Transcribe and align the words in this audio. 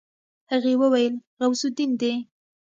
هغې 0.51 0.73
وويل 0.81 1.13
غوث 1.39 1.61
الدين 1.69 1.91
دی. 2.01 2.13